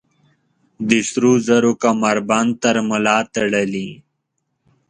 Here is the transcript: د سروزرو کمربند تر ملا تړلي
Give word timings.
د 0.89 0.91
سروزرو 1.11 1.71
کمربند 1.83 2.51
تر 2.63 2.75
ملا 2.89 3.17
تړلي 3.33 3.89